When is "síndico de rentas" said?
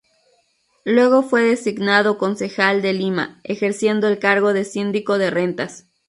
4.65-5.85